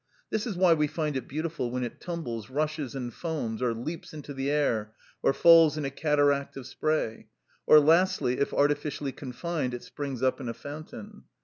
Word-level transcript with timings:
This 0.31 0.47
is 0.47 0.55
why 0.57 0.73
we 0.73 0.87
find 0.87 1.15
it 1.15 1.27
beautiful 1.27 1.69
when 1.69 1.83
it 1.83 2.01
tumbles, 2.01 2.49
rushes, 2.49 2.95
and 2.95 3.13
foams, 3.13 3.61
or 3.61 3.71
leaps 3.71 4.13
into 4.15 4.33
the 4.33 4.49
air, 4.49 4.95
or 5.21 5.31
falls 5.31 5.77
in 5.77 5.85
a 5.85 5.91
cataract 5.91 6.57
of 6.57 6.65
spray; 6.65 7.27
or, 7.67 7.79
lastly, 7.79 8.39
if 8.39 8.51
artificially 8.51 9.11
confined 9.11 9.75
it 9.75 9.83
springs 9.83 10.23
up 10.23 10.41
in 10.41 10.49
a 10.49 10.55
fountain. 10.55 11.25